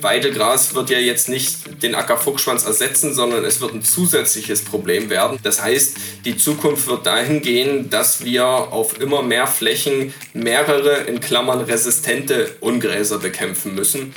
[0.00, 5.38] Weidelgras wird ja jetzt nicht den Ackerfuchsschwanz ersetzen, sondern es wird ein zusätzliches Problem werden.
[5.42, 11.20] Das heißt, die Zukunft wird dahin gehen, dass wir auf immer mehr Flächen mehrere in
[11.20, 14.12] Klammern resistente Ungräser bekämpfen müssen.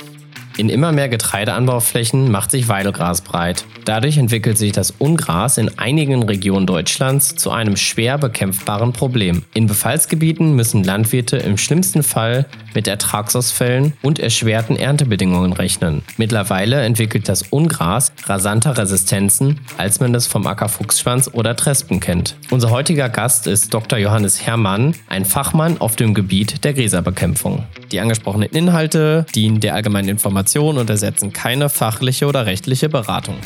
[0.60, 3.64] In immer mehr Getreideanbauflächen macht sich Weidelgras breit.
[3.86, 9.42] Dadurch entwickelt sich das Ungras in einigen Regionen Deutschlands zu einem schwer bekämpfbaren Problem.
[9.54, 12.44] In Befallsgebieten müssen Landwirte im schlimmsten Fall
[12.74, 16.02] mit Ertragsausfällen und erschwerten Erntebedingungen rechnen.
[16.16, 22.36] Mittlerweile entwickelt das Ungras rasanter Resistenzen, als man es vom Ackerfuchsschwanz oder Trespen kennt.
[22.50, 23.98] Unser heutiger Gast ist Dr.
[23.98, 27.64] Johannes Herrmann, ein Fachmann auf dem Gebiet der Gräserbekämpfung.
[27.92, 33.36] Die angesprochenen Inhalte dienen der allgemeinen Information und ersetzen keine fachliche oder rechtliche Beratung.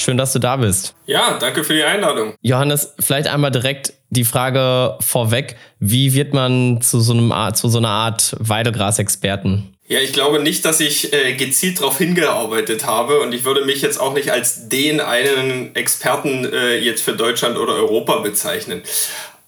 [0.00, 0.94] Schön, dass du da bist.
[1.04, 2.34] Ja, danke für die Einladung.
[2.40, 7.76] Johannes, vielleicht einmal direkt die Frage vorweg, wie wird man zu so, einem zu so
[7.76, 9.76] einer Art Weidelgras-Experten?
[9.88, 13.82] Ja, ich glaube nicht, dass ich äh, gezielt darauf hingearbeitet habe und ich würde mich
[13.82, 18.82] jetzt auch nicht als den einen Experten äh, jetzt für Deutschland oder Europa bezeichnen.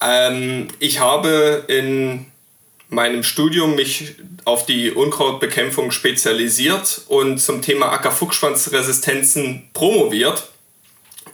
[0.01, 2.27] Ähm, ich habe in
[2.93, 10.49] meinem Studium mich auf die Unkrautbekämpfung spezialisiert und zum Thema Ackerfuchsschwanzresistenzen promoviert.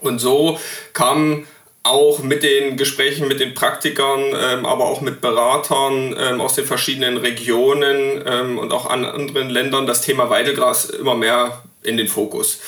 [0.01, 0.59] Und so
[0.93, 1.45] kam
[1.83, 6.65] auch mit den Gesprächen mit den Praktikern, ähm, aber auch mit Beratern ähm, aus den
[6.65, 12.07] verschiedenen Regionen ähm, und auch an anderen Ländern das Thema Weidelgras immer mehr in den
[12.07, 12.59] Fokus.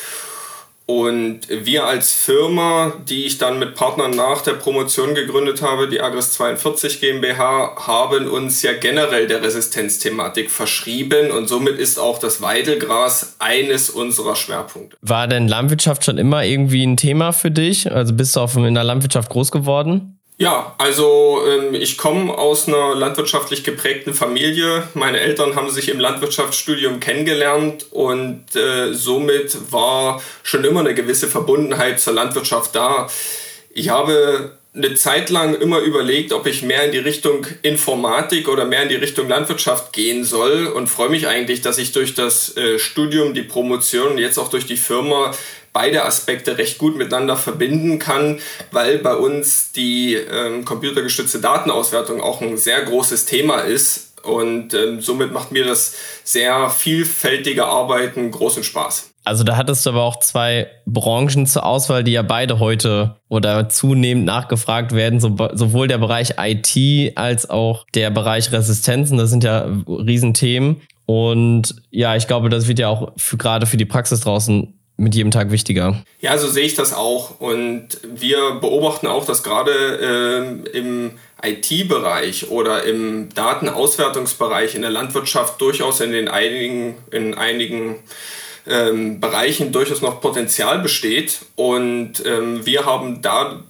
[0.86, 6.02] Und wir als Firma, die ich dann mit Partnern nach der Promotion gegründet habe, die
[6.02, 12.42] Agris 42 GmbH, haben uns ja generell der Resistenzthematik verschrieben und somit ist auch das
[12.42, 14.98] Weidelgras eines unserer Schwerpunkte.
[15.02, 17.90] War denn Landwirtschaft schon immer irgendwie ein Thema für dich?
[17.92, 20.21] Also bist du auf, in der Landwirtschaft groß geworden?
[20.42, 24.88] Ja, also ähm, ich komme aus einer landwirtschaftlich geprägten Familie.
[24.96, 31.28] Meine Eltern haben sich im Landwirtschaftsstudium kennengelernt und äh, somit war schon immer eine gewisse
[31.28, 33.08] Verbundenheit zur Landwirtschaft da.
[33.70, 38.66] Ich habe eine Zeit lang immer überlegt, ob ich mehr in die Richtung Informatik oder
[38.66, 42.56] mehr in die Richtung Landwirtschaft gehen soll und freue mich eigentlich, dass ich durch das
[42.56, 45.34] äh, Studium, die Promotion und jetzt auch durch die Firma
[45.74, 48.40] beide Aspekte recht gut miteinander verbinden kann,
[48.72, 54.11] weil bei uns die ähm, computergestützte Datenauswertung auch ein sehr großes Thema ist.
[54.24, 59.12] Und ähm, somit macht mir das sehr vielfältige Arbeiten großen Spaß.
[59.24, 63.70] Also da hattest du aber auch zwei Branchen zur Auswahl, die ja beide heute oder
[63.70, 69.18] zunehmend nachgefragt werden, so, sowohl der Bereich IT als auch der Bereich Resistenzen.
[69.18, 70.82] Das sind ja Riesenthemen.
[71.06, 75.16] Und ja, ich glaube, das wird ja auch für, gerade für die Praxis draußen mit
[75.16, 76.02] jedem Tag wichtiger.
[76.20, 77.40] Ja, so sehe ich das auch.
[77.40, 79.72] Und wir beobachten auch, dass gerade
[80.74, 81.12] äh, im
[81.44, 87.96] IT-Bereich oder im Datenauswertungsbereich in der Landwirtschaft durchaus in den einigen, in einigen
[88.68, 91.40] ähm, Bereichen durchaus noch Potenzial besteht.
[91.56, 93.64] Und ähm, wir haben da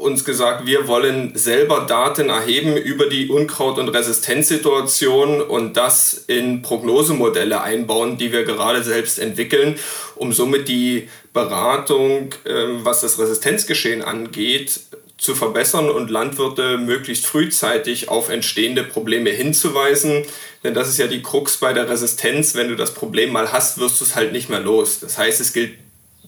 [0.00, 6.62] uns gesagt, wir wollen selber Daten erheben über die Unkraut- und Resistenzsituation und das in
[6.62, 9.78] Prognosemodelle einbauen, die wir gerade selbst entwickeln,
[10.16, 14.80] um somit die Beratung, ähm, was das Resistenzgeschehen angeht,
[15.16, 20.24] zu verbessern und Landwirte möglichst frühzeitig auf entstehende Probleme hinzuweisen.
[20.64, 22.54] Denn das ist ja die Krux bei der Resistenz.
[22.54, 24.98] Wenn du das Problem mal hast, wirst du es halt nicht mehr los.
[25.00, 25.74] Das heißt, es gilt,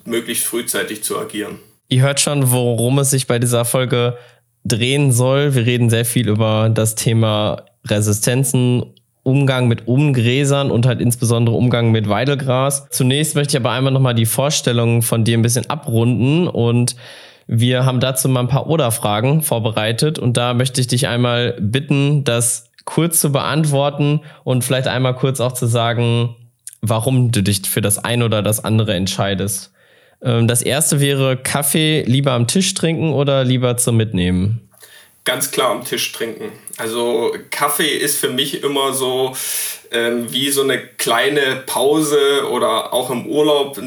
[0.05, 1.61] möglichst frühzeitig zu agieren.
[1.93, 4.17] Ihr hört schon, worum es sich bei dieser Folge
[4.65, 5.55] drehen soll.
[5.55, 8.95] Wir reden sehr viel über das Thema Resistenzen,
[9.25, 12.87] Umgang mit Umgräsern und halt insbesondere Umgang mit Weidelgras.
[12.89, 16.97] Zunächst möchte ich aber einmal nochmal die Vorstellung von dir ein bisschen abrunden und
[17.47, 22.25] wir haben dazu mal ein paar Oder-Fragen vorbereitet und da möchte ich dich einmal bitten,
[22.25, 26.37] das kurz zu beantworten und vielleicht einmal kurz auch zu sagen,
[26.81, 29.72] warum du dich für das eine oder das andere entscheidest.
[30.23, 34.69] Ähm, das erste wäre Kaffee lieber am Tisch trinken oder lieber zum Mitnehmen?
[35.25, 36.51] Ganz klar am Tisch trinken.
[36.79, 39.37] Also Kaffee ist für mich immer so
[39.93, 43.81] ähm, wie so eine kleine Pause oder auch im Urlaub.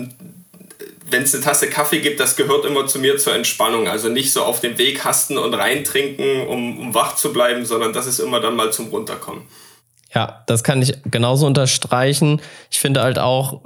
[1.09, 3.87] Wenn es eine Tasse Kaffee gibt, das gehört immer zu mir zur Entspannung.
[3.87, 7.93] Also nicht so auf dem Weg hasten und reintrinken, um, um wach zu bleiben, sondern
[7.93, 9.43] das ist immer dann mal zum Runterkommen.
[10.13, 12.41] Ja, das kann ich genauso unterstreichen.
[12.71, 13.61] Ich finde halt auch,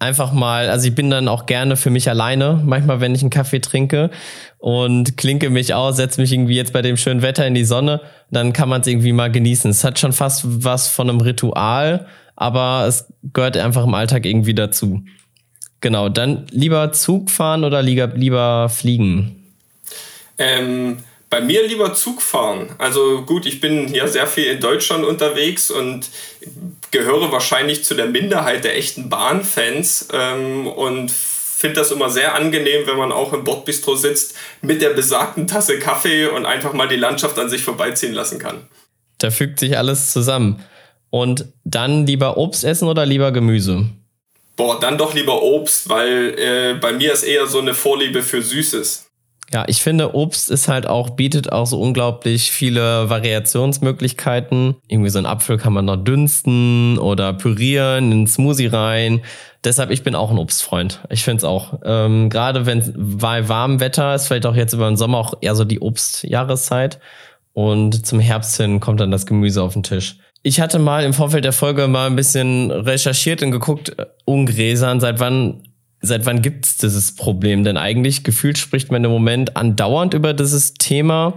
[0.00, 3.30] einfach mal, also ich bin dann auch gerne für mich alleine, manchmal, wenn ich einen
[3.30, 4.10] Kaffee trinke
[4.58, 8.00] und klinke mich aus, setze mich irgendwie jetzt bei dem schönen Wetter in die Sonne,
[8.30, 9.70] dann kann man es irgendwie mal genießen.
[9.70, 14.54] Es hat schon fast was von einem Ritual, aber es gehört einfach im Alltag irgendwie
[14.54, 15.04] dazu.
[15.82, 19.36] Genau, dann lieber Zug fahren oder lieber, lieber fliegen?
[20.38, 20.96] Ähm,
[21.30, 22.74] Bei mir lieber Zug fahren.
[22.78, 26.08] Also gut, ich bin ja sehr viel in Deutschland unterwegs und
[26.90, 31.12] gehöre wahrscheinlich zu der Minderheit der echten Bahnfans ähm, und
[31.60, 35.78] finde das immer sehr angenehm, wenn man auch im Bordbistro sitzt mit der besagten Tasse
[35.78, 38.66] Kaffee und einfach mal die Landschaft an sich vorbeiziehen lassen kann.
[39.18, 40.64] Da fügt sich alles zusammen.
[41.10, 43.84] Und dann lieber Obst essen oder lieber Gemüse?
[44.56, 48.42] Boah, dann doch lieber Obst, weil äh, bei mir ist eher so eine Vorliebe für
[48.42, 49.09] Süßes.
[49.52, 54.76] Ja, ich finde, Obst ist halt auch, bietet auch so unglaublich viele Variationsmöglichkeiten.
[54.86, 59.22] Irgendwie so ein Apfel kann man noch dünsten oder pürieren, in einen Smoothie rein.
[59.64, 61.00] Deshalb, ich bin auch ein Obstfreund.
[61.10, 61.80] Ich finde es auch.
[61.84, 65.56] Ähm, Gerade wenn bei warmem Wetter ist, vielleicht auch jetzt über den Sommer auch eher
[65.56, 67.00] so die Obstjahreszeit.
[67.52, 70.18] Und zum Herbst hin kommt dann das Gemüse auf den Tisch.
[70.42, 75.00] Ich hatte mal im Vorfeld der Folge mal ein bisschen recherchiert und geguckt, äh, Ungräsern,
[75.00, 75.64] seit wann
[76.02, 77.64] Seit wann gibt es dieses Problem?
[77.64, 81.34] Denn eigentlich gefühlt spricht man im Moment andauernd über dieses Thema.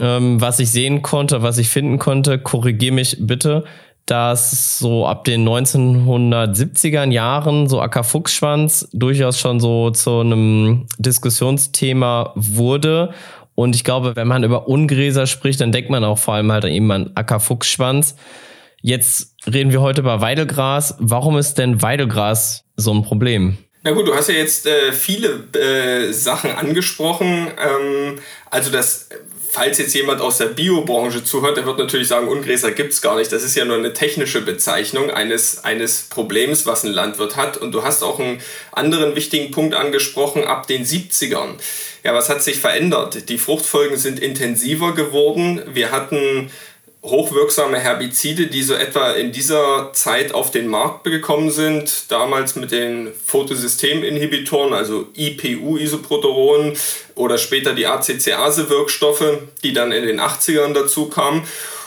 [0.00, 3.64] Ähm, was ich sehen konnte, was ich finden konnte, korrigier mich bitte,
[4.04, 13.12] dass so ab den 1970er Jahren so Ackerfuchsschwanz durchaus schon so zu einem Diskussionsthema wurde.
[13.56, 16.64] Und ich glaube, wenn man über Ungräser spricht, dann denkt man auch vor allem halt
[16.66, 18.16] eben an Ackerfuchsschwanz.
[18.82, 20.94] Jetzt reden wir heute über Weidelgras.
[21.00, 23.56] Warum ist denn Weidelgras so ein Problem?
[23.86, 27.46] Na gut, du hast ja jetzt äh, viele äh, Sachen angesprochen.
[27.56, 28.18] Ähm,
[28.50, 29.08] also das,
[29.48, 33.16] falls jetzt jemand aus der Biobranche zuhört, der wird natürlich sagen, Ungräser gibt es gar
[33.16, 33.30] nicht.
[33.30, 37.58] Das ist ja nur eine technische Bezeichnung eines, eines Problems, was ein Landwirt hat.
[37.58, 38.40] Und du hast auch einen
[38.72, 41.50] anderen wichtigen Punkt angesprochen, ab den 70ern.
[42.02, 43.28] Ja, was hat sich verändert?
[43.28, 45.62] Die Fruchtfolgen sind intensiver geworden.
[45.68, 46.50] Wir hatten
[47.06, 52.72] hochwirksame Herbizide, die so etwa in dieser Zeit auf den Markt gekommen sind, damals mit
[52.72, 56.76] den Photosysteminhibitoren, also IPU-Isoproteronen
[57.14, 61.44] oder später die ACCase-Wirkstoffe, die dann in den 80ern dazu kamen.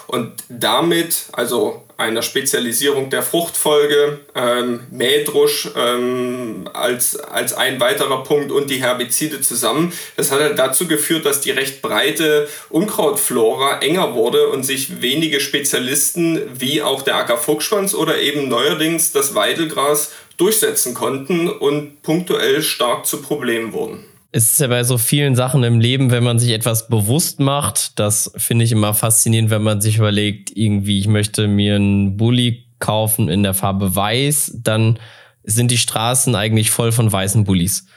[0.08, 8.52] Und damit, also einer Spezialisierung der Fruchtfolge, ähm, Mähdrusch ähm, als, als ein weiterer Punkt
[8.52, 9.94] und die Herbizide zusammen.
[10.16, 15.40] Das hat halt dazu geführt, dass die recht breite Unkrautflora enger wurde und sich wenige
[15.40, 23.06] Spezialisten wie auch der Ackerfuchsschwanz oder eben neuerdings das Weidelgras durchsetzen konnten und punktuell stark
[23.06, 26.52] zu Problemen wurden es ist ja bei so vielen Sachen im Leben, wenn man sich
[26.52, 31.48] etwas bewusst macht, das finde ich immer faszinierend, wenn man sich überlegt, irgendwie, ich möchte
[31.48, 35.00] mir einen Bulli kaufen in der Farbe weiß, dann
[35.44, 37.88] sind die Straßen eigentlich voll von weißen Bullis.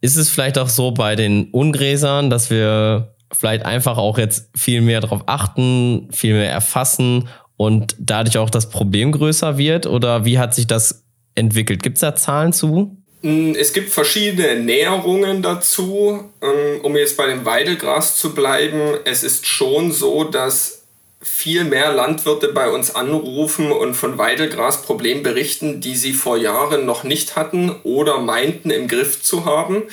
[0.00, 4.82] Ist es vielleicht auch so bei den Ungräsern, dass wir vielleicht einfach auch jetzt viel
[4.82, 9.86] mehr darauf achten, viel mehr erfassen und dadurch auch das Problem größer wird?
[9.86, 11.82] Oder wie hat sich das entwickelt?
[11.82, 13.01] Gibt es da Zahlen zu?
[13.22, 16.30] Mm, es gibt verschiedene Näherungen dazu.
[16.42, 20.81] Ähm, um jetzt bei dem Weidelgras zu bleiben, es ist schon so, dass
[21.22, 27.04] viel mehr Landwirte bei uns anrufen und von Weidelgrasproblemen berichten, die sie vor Jahren noch
[27.04, 29.84] nicht hatten oder meinten im Griff zu haben.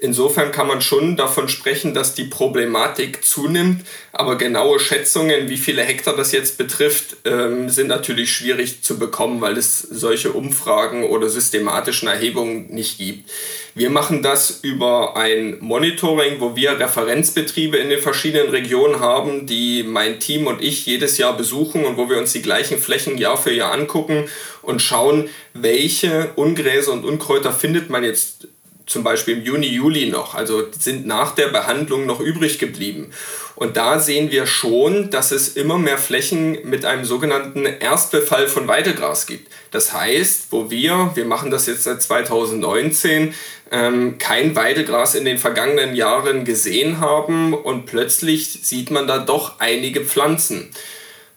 [0.00, 5.82] Insofern kann man schon davon sprechen, dass die Problematik zunimmt, aber genaue Schätzungen, wie viele
[5.82, 11.28] Hektar das jetzt betrifft, ähm, sind natürlich schwierig zu bekommen, weil es solche Umfragen oder
[11.28, 13.28] systematischen Erhebungen nicht gibt.
[13.76, 19.82] Wir machen das über ein Monitoring, wo wir Referenzbetriebe in den verschiedenen Regionen haben, die
[19.82, 23.36] mein Team und ich jedes Jahr besuchen und wo wir uns die gleichen Flächen Jahr
[23.36, 24.30] für Jahr angucken
[24.62, 28.48] und schauen, welche Ungräser und Unkräuter findet man jetzt
[28.86, 33.12] zum Beispiel im Juni, Juli noch, also sind nach der Behandlung noch übrig geblieben.
[33.56, 38.68] Und da sehen wir schon, dass es immer mehr Flächen mit einem sogenannten Erstbefall von
[38.68, 39.50] Weidelgras gibt.
[39.70, 43.34] Das heißt, wo wir, wir machen das jetzt seit 2019,
[43.72, 49.58] ähm, kein Weidelgras in den vergangenen Jahren gesehen haben und plötzlich sieht man da doch
[49.58, 50.70] einige Pflanzen.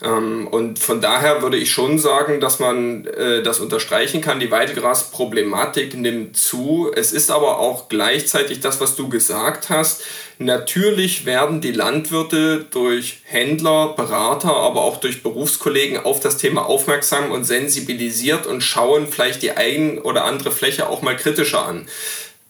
[0.01, 4.39] Ähm, und von daher würde ich schon sagen, dass man äh, das unterstreichen kann.
[4.39, 6.89] Die Weidegrasproblematik nimmt zu.
[6.95, 10.03] Es ist aber auch gleichzeitig das, was du gesagt hast.
[10.37, 17.31] Natürlich werden die Landwirte durch Händler, Berater, aber auch durch Berufskollegen auf das Thema aufmerksam
[17.31, 21.87] und sensibilisiert und schauen vielleicht die ein oder andere Fläche auch mal kritischer an.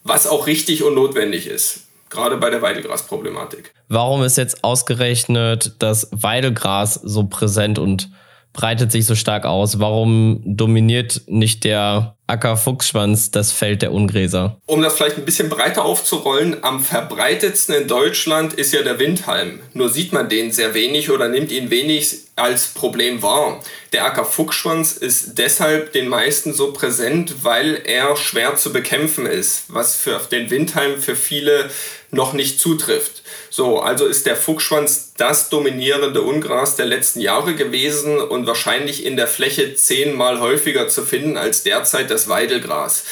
[0.03, 3.73] Was auch richtig und notwendig ist gerade bei der Weidelgrasproblematik.
[3.87, 8.09] Warum ist jetzt ausgerechnet das Weidelgras so präsent und
[8.53, 9.79] breitet sich so stark aus?
[9.79, 14.57] Warum dominiert nicht der Ackerfuchsschwanz das Feld der Ungräser?
[14.65, 19.59] Um das vielleicht ein bisschen breiter aufzurollen, am verbreitetsten in Deutschland ist ja der Windhalm.
[19.73, 23.59] Nur sieht man den sehr wenig oder nimmt ihn wenig als Problem wahr.
[23.93, 29.95] Der Ackerfuchsschwanz ist deshalb den meisten so präsent, weil er schwer zu bekämpfen ist, was
[29.95, 31.69] für den Windhalm für viele
[32.11, 33.23] noch nicht zutrifft.
[33.49, 39.17] So, also ist der Fuchsschwanz das dominierende Ungras der letzten Jahre gewesen und wahrscheinlich in
[39.17, 43.05] der Fläche zehnmal häufiger zu finden als derzeit das Weidelgras.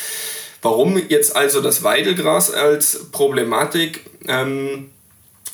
[0.61, 4.01] Warum jetzt also das Weidelgras als Problematik?
[4.27, 4.89] Ähm,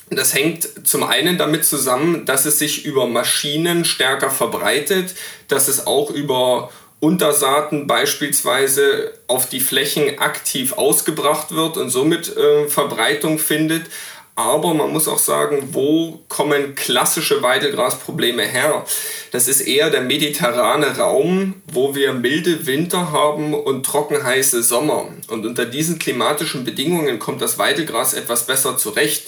[0.10, 5.16] das hängt zum einen damit zusammen, dass es sich über Maschinen stärker verbreitet,
[5.48, 6.72] dass es auch über
[7.04, 13.88] Untersaaten beispielsweise auf die Flächen aktiv ausgebracht wird und somit äh, Verbreitung findet.
[14.36, 18.86] Aber man muss auch sagen, wo kommen klassische Weidegrasprobleme her?
[19.32, 25.10] Das ist eher der mediterrane Raum, wo wir milde Winter haben und trockenheiße Sommer.
[25.28, 29.24] Und unter diesen klimatischen Bedingungen kommt das Weidegras etwas besser zurecht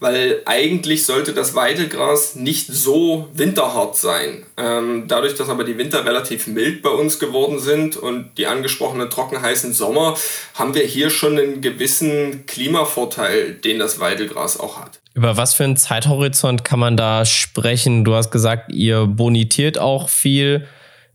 [0.00, 4.44] weil eigentlich sollte das Weidelgras nicht so winterhart sein.
[4.56, 9.10] Ähm, dadurch, dass aber die Winter relativ mild bei uns geworden sind und die angesprochenen
[9.10, 10.16] trockenheißen Sommer,
[10.54, 15.00] haben wir hier schon einen gewissen Klimavorteil, den das Weidelgras auch hat.
[15.14, 18.04] Über was für einen Zeithorizont kann man da sprechen?
[18.04, 20.66] Du hast gesagt, ihr bonitiert auch viel.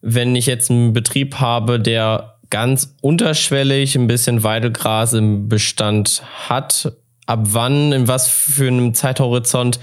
[0.02, 6.94] Wenn ich jetzt einen Betrieb habe, der ganz unterschwellig ein bisschen Weidelgras im Bestand hat,
[7.26, 9.80] ab wann, in was für einem Zeithorizont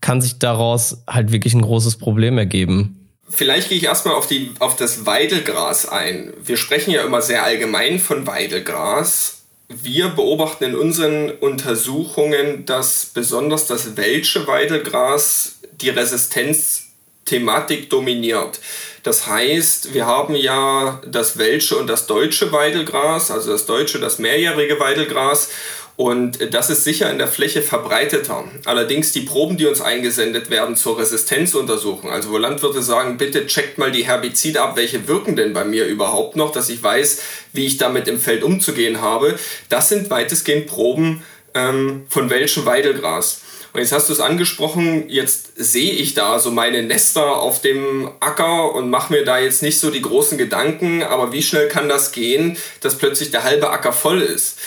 [0.00, 3.08] kann sich daraus halt wirklich ein großes Problem ergeben?
[3.28, 6.34] Vielleicht gehe ich erstmal auf, die, auf das Weidelgras ein.
[6.44, 9.38] Wir sprechen ja immer sehr allgemein von Weidelgras.
[9.68, 18.60] Wir beobachten in unseren Untersuchungen, dass besonders das welsche Weidelgras die Resistenzthematik dominiert.
[19.02, 24.18] Das heißt, wir haben ja das welsche und das deutsche Weidelgras, also das deutsche, das
[24.18, 25.48] mehrjährige Weidelgras
[25.96, 28.44] und das ist sicher in der Fläche verbreiteter.
[28.64, 33.78] Allerdings die Proben, die uns eingesendet werden zur Resistenzuntersuchung, also wo Landwirte sagen, bitte checkt
[33.78, 37.20] mal die Herbizide ab, welche wirken denn bei mir überhaupt noch, dass ich weiß,
[37.52, 41.22] wie ich damit im Feld umzugehen habe, das sind weitestgehend Proben
[41.54, 43.42] ähm, von welchem Weidelgras.
[43.74, 48.10] Und jetzt hast du es angesprochen, jetzt sehe ich da so meine Nester auf dem
[48.20, 51.88] Acker und mache mir da jetzt nicht so die großen Gedanken, aber wie schnell kann
[51.88, 54.58] das gehen, dass plötzlich der halbe Acker voll ist?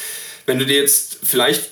[0.46, 1.72] Wenn du dir jetzt vielleicht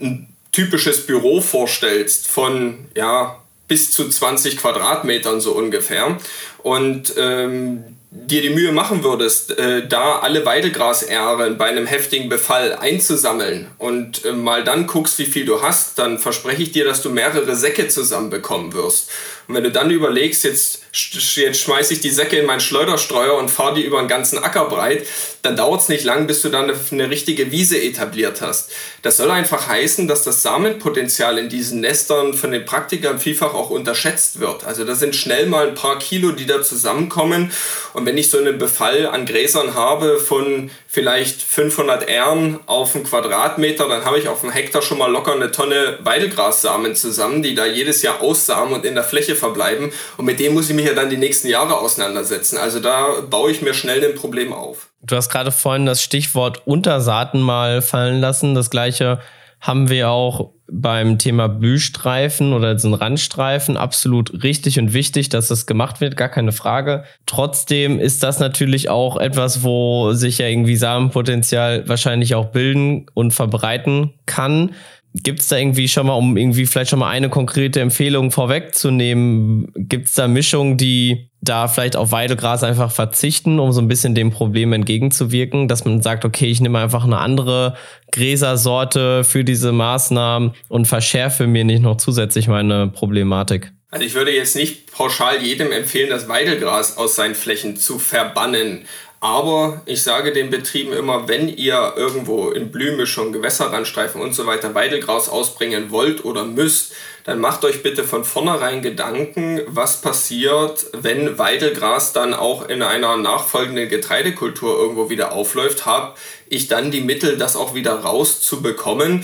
[0.00, 6.18] ein typisches Büro vorstellst von ja, bis zu 20 Quadratmetern so ungefähr
[6.62, 12.74] und ähm, dir die Mühe machen würdest, äh, da alle Weidegrasähren bei einem heftigen Befall
[12.74, 17.02] einzusammeln und äh, mal dann guckst, wie viel du hast, dann verspreche ich dir, dass
[17.02, 19.10] du mehrere Säcke zusammenbekommen wirst.
[19.50, 23.50] Und wenn du dann überlegst, jetzt, jetzt schmeiße ich die Säcke in meinen Schleuderstreuer und
[23.50, 25.04] fahre die über den ganzen Acker breit,
[25.42, 28.70] dann dauert es nicht lang, bis du dann eine, eine richtige Wiese etabliert hast.
[29.02, 33.70] Das soll einfach heißen, dass das Samenpotenzial in diesen Nestern von den Praktikern vielfach auch
[33.70, 34.62] unterschätzt wird.
[34.62, 37.50] Also da sind schnell mal ein paar Kilo, die da zusammenkommen.
[37.92, 43.04] Und wenn ich so einen Befall an Gräsern habe von vielleicht 500 Ähren auf einen
[43.04, 47.54] Quadratmeter, dann habe ich auf einem Hektar schon mal locker eine Tonne Weidegrassamen zusammen, die
[47.54, 49.90] da jedes Jahr aussamen und in der Fläche verbleiben.
[50.16, 52.58] Und mit dem muss ich mich ja dann die nächsten Jahre auseinandersetzen.
[52.58, 54.90] Also da baue ich mir schnell ein Problem auf.
[55.02, 58.54] Du hast gerade vorhin das Stichwort Untersaaten mal fallen lassen.
[58.54, 59.18] Das gleiche
[59.60, 65.48] haben wir auch beim Thema Blühstreifen oder so ein Randstreifen absolut richtig und wichtig, dass
[65.48, 67.04] das gemacht wird, gar keine Frage.
[67.26, 73.32] Trotzdem ist das natürlich auch etwas, wo sich ja irgendwie Samenpotenzial wahrscheinlich auch bilden und
[73.32, 74.74] verbreiten kann.
[75.14, 79.72] Gibt es da irgendwie schon mal, um irgendwie vielleicht schon mal eine konkrete Empfehlung vorwegzunehmen,
[79.74, 84.14] gibt es da Mischungen, die da vielleicht auf Weidegras einfach verzichten, um so ein bisschen
[84.14, 87.76] dem Problem entgegenzuwirken, dass man sagt, okay, ich nehme einfach eine andere
[88.12, 93.72] Gräsersorte für diese Maßnahmen und verschärfe mir nicht noch zusätzlich meine Problematik?
[93.90, 98.84] Also ich würde jetzt nicht pauschal jedem empfehlen, das Weidelgras aus seinen Flächen zu verbannen.
[99.22, 104.74] Aber ich sage den Betrieben immer, wenn ihr irgendwo in Blühmischung, Gewässerrandstreifen und so weiter
[104.74, 111.36] Weidelgras ausbringen wollt oder müsst, dann macht euch bitte von vornherein Gedanken, was passiert, wenn
[111.36, 115.84] Weidelgras dann auch in einer nachfolgenden Getreidekultur irgendwo wieder aufläuft.
[115.84, 116.14] Habe
[116.48, 119.22] ich dann die Mittel, das auch wieder rauszubekommen,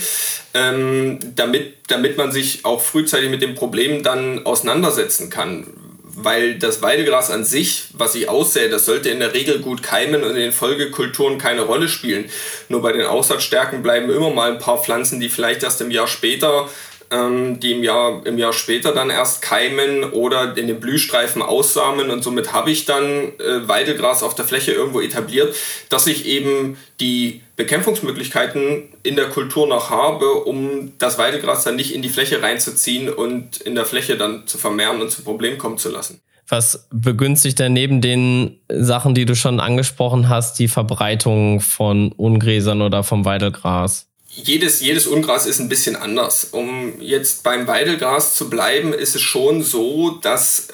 [0.53, 5.73] ähm, damit, damit man sich auch frühzeitig mit dem Problem dann auseinandersetzen kann
[6.19, 10.23] weil das Weidegras an sich, was ich aussähe, das sollte in der Regel gut keimen
[10.23, 12.25] und in den Folgekulturen keine Rolle spielen.
[12.69, 16.07] Nur bei den Aussatzstärken bleiben immer mal ein paar Pflanzen, die vielleicht erst im Jahr
[16.07, 16.69] später
[17.11, 22.09] ähm, die im Jahr, im Jahr später dann erst keimen oder in den Blühstreifen aussamen
[22.09, 25.55] und somit habe ich dann äh, Weidelgras auf der Fläche irgendwo etabliert,
[25.89, 31.93] dass ich eben die Bekämpfungsmöglichkeiten in der Kultur noch habe, um das Weidelgras dann nicht
[31.93, 35.77] in die Fläche reinzuziehen und in der Fläche dann zu vermehren und zu Problemen kommen
[35.77, 36.21] zu lassen.
[36.49, 42.81] Was begünstigt denn neben den Sachen, die du schon angesprochen hast, die Verbreitung von Ungräsern
[42.81, 44.07] oder vom Weidelgras?
[44.43, 46.49] Jedes, jedes Ungras ist ein bisschen anders.
[46.51, 50.67] Um jetzt beim Weidelgras zu bleiben, ist es schon so, dass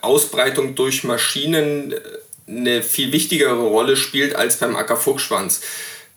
[0.00, 2.00] Ausbreitung durch Maschinen äh,
[2.48, 5.60] eine viel wichtigere Rolle spielt als beim Ackerfuchsschwanz.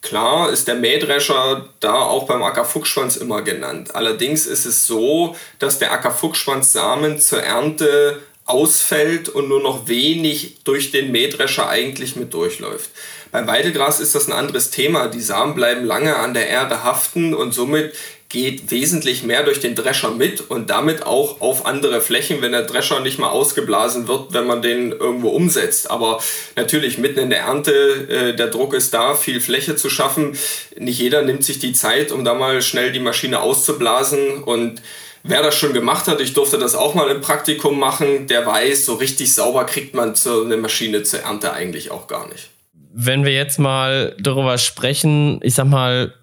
[0.02, 3.96] Klar ist der Mähdrescher da auch beim Ackerfuchsschwanz immer genannt.
[3.96, 10.64] Allerdings ist es so, dass der Ackerfuchsschwanz Samen zur Ernte ausfällt und nur noch wenig
[10.64, 12.90] durch den Mähdrescher eigentlich mit durchläuft.
[13.34, 15.08] Beim Weidelgras ist das ein anderes Thema.
[15.08, 17.96] Die Samen bleiben lange an der Erde haften und somit
[18.30, 22.62] geht wesentlich mehr durch den Drescher mit und damit auch auf andere Flächen, wenn der
[22.62, 25.90] Drescher nicht mal ausgeblasen wird, wenn man den irgendwo umsetzt.
[25.90, 26.22] Aber
[26.56, 27.72] natürlich mitten in der Ernte,
[28.08, 30.38] äh, der Druck ist da, viel Fläche zu schaffen.
[30.78, 34.82] Nicht jeder nimmt sich die Zeit, um da mal schnell die Maschine auszublasen und
[35.26, 38.86] Wer das schon gemacht hat, ich durfte das auch mal im Praktikum machen, der weiß,
[38.86, 42.53] so richtig sauber kriegt man so eine Maschine zur Ernte eigentlich auch gar nicht.
[42.94, 46.14] Wenn wir jetzt mal darüber sprechen, ich sag mal,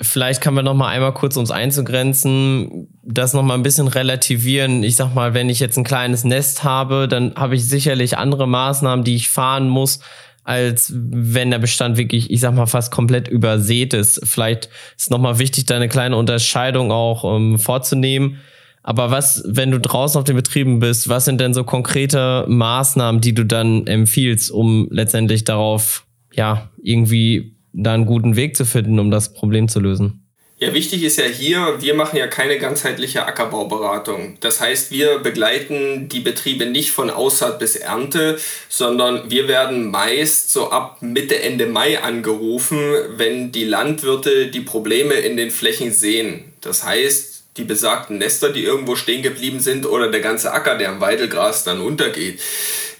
[0.00, 4.82] vielleicht kann man noch mal einmal kurz uns einzugrenzen, das noch mal ein bisschen relativieren.
[4.82, 8.46] Ich sag mal, wenn ich jetzt ein kleines Nest habe, dann habe ich sicherlich andere
[8.46, 10.00] Maßnahmen, die ich fahren muss,
[10.44, 14.20] als wenn der Bestand wirklich, ich sag mal, fast komplett übersät ist.
[14.24, 18.38] Vielleicht ist noch mal wichtig, da eine kleine Unterscheidung auch ähm, vorzunehmen.
[18.82, 23.20] Aber was, wenn du draußen auf den Betrieben bist, was sind denn so konkrete Maßnahmen,
[23.20, 28.98] die du dann empfiehlst, um letztendlich darauf, ja, irgendwie da einen guten Weg zu finden,
[28.98, 30.24] um das Problem zu lösen?
[30.60, 34.38] Ja, wichtig ist ja hier, wir machen ja keine ganzheitliche Ackerbauberatung.
[34.40, 40.50] Das heißt, wir begleiten die Betriebe nicht von Aussaat bis Ernte, sondern wir werden meist
[40.50, 42.80] so ab Mitte, Ende Mai angerufen,
[43.14, 46.52] wenn die Landwirte die Probleme in den Flächen sehen.
[46.60, 50.88] Das heißt, die besagten Nester, die irgendwo stehen geblieben sind oder der ganze Acker, der
[50.88, 52.40] am Weidelgras dann untergeht.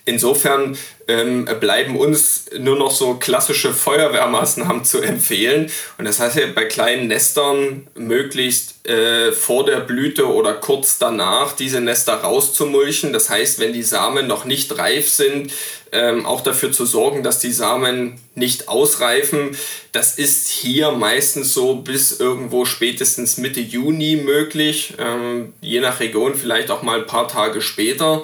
[0.09, 5.71] Insofern ähm, bleiben uns nur noch so klassische Feuerwehrmaßnahmen zu empfehlen.
[5.99, 11.53] Und das heißt ja bei kleinen Nestern möglichst äh, vor der Blüte oder kurz danach
[11.53, 13.13] diese Nester rauszumulchen.
[13.13, 15.53] Das heißt, wenn die Samen noch nicht reif sind,
[15.93, 19.57] ähm, auch dafür zu sorgen, dass die Samen nicht ausreifen.
[19.93, 26.35] Das ist hier meistens so bis irgendwo spätestens Mitte Juni möglich, ähm, je nach Region
[26.35, 28.23] vielleicht auch mal ein paar Tage später.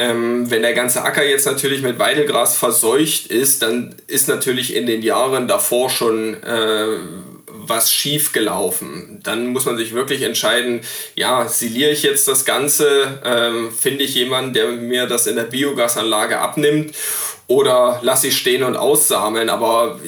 [0.00, 4.86] Ähm, wenn der ganze Acker jetzt natürlich mit Weidelgras verseucht ist, dann ist natürlich in
[4.86, 6.98] den Jahren davor schon äh,
[7.68, 9.20] was schief gelaufen.
[9.24, 10.80] Dann muss man sich wirklich entscheiden,
[11.14, 15.44] ja, siliere ich jetzt das Ganze, ähm, finde ich jemanden, der mir das in der
[15.44, 16.94] Biogasanlage abnimmt
[17.46, 19.50] oder lasse ich stehen und aussameln.
[19.50, 19.98] Aber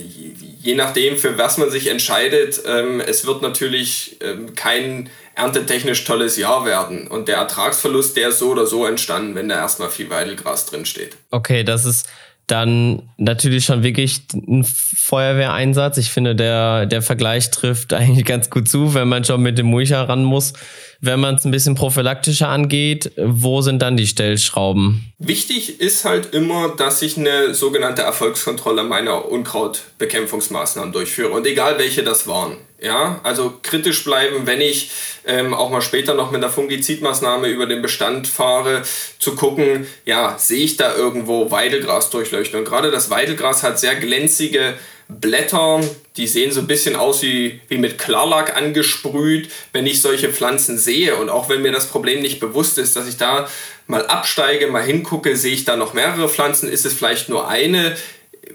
[0.62, 6.36] je nachdem, für was man sich entscheidet, ähm, es wird natürlich ähm, kein erntetechnisch tolles
[6.36, 7.06] Jahr werden.
[7.06, 10.84] Und der Ertragsverlust, der ist so oder so entstanden, wenn da erstmal viel Weidelgras drin
[10.84, 11.16] steht.
[11.30, 12.08] Okay, das ist
[12.46, 15.98] dann natürlich schon wirklich ein Feuerwehreinsatz.
[15.98, 19.66] Ich finde, der, der Vergleich trifft eigentlich ganz gut zu, wenn man schon mit dem
[19.66, 20.52] Mulcher ran muss.
[21.02, 25.12] Wenn man es ein bisschen prophylaktischer angeht, wo sind dann die Stellschrauben?
[25.18, 31.30] Wichtig ist halt immer, dass ich eine sogenannte Erfolgskontrolle meiner Unkrautbekämpfungsmaßnahmen durchführe.
[31.30, 32.56] Und egal welche das waren.
[32.82, 34.90] Ja, also kritisch bleiben, wenn ich
[35.26, 38.82] ähm, auch mal später noch mit einer Fungizidmaßnahme über den Bestand fahre,
[39.18, 42.58] zu gucken, ja, sehe ich da irgendwo Weidelgras durchleuchten.
[42.58, 44.74] Und gerade das Weidelgras hat sehr glänzige
[45.18, 45.80] Blätter,
[46.16, 50.78] die sehen so ein bisschen aus wie, wie mit Klarlack angesprüht, wenn ich solche Pflanzen
[50.78, 51.16] sehe.
[51.16, 53.48] Und auch wenn mir das Problem nicht bewusst ist, dass ich da
[53.86, 57.96] mal absteige, mal hingucke, sehe ich da noch mehrere Pflanzen, ist es vielleicht nur eine,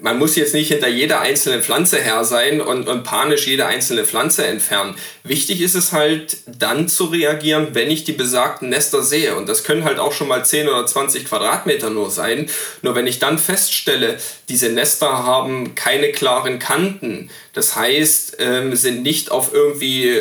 [0.01, 4.05] man muss jetzt nicht hinter jeder einzelnen Pflanze her sein und, und panisch jede einzelne
[4.05, 4.95] Pflanze entfernen.
[5.23, 9.35] Wichtig ist es halt dann zu reagieren, wenn ich die besagten Nester sehe.
[9.35, 12.49] Und das können halt auch schon mal 10 oder 20 Quadratmeter nur sein.
[12.81, 14.17] Nur wenn ich dann feststelle,
[14.49, 20.13] diese Nester haben keine klaren Kanten, das heißt, ähm, sind nicht auf irgendwie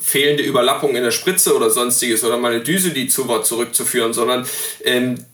[0.00, 4.46] fehlende Überlappung in der Spritze oder sonstiges oder meine Düse, die zu war, zurückzuführen, sondern
[4.84, 5.24] ähm,